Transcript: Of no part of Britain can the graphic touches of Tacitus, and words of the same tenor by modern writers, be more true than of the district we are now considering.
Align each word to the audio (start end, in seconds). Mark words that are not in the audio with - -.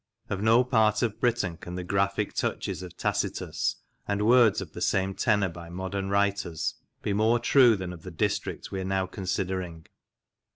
Of 0.31 0.41
no 0.41 0.63
part 0.63 1.03
of 1.03 1.19
Britain 1.19 1.57
can 1.57 1.75
the 1.75 1.83
graphic 1.83 2.33
touches 2.33 2.81
of 2.81 2.97
Tacitus, 2.97 3.75
and 4.07 4.25
words 4.25 4.59
of 4.59 4.71
the 4.71 4.81
same 4.81 5.13
tenor 5.13 5.47
by 5.49 5.69
modern 5.69 6.09
writers, 6.09 6.73
be 7.03 7.13
more 7.13 7.37
true 7.37 7.75
than 7.75 7.93
of 7.93 8.01
the 8.01 8.09
district 8.09 8.71
we 8.71 8.81
are 8.81 8.83
now 8.83 9.05
considering. 9.05 9.85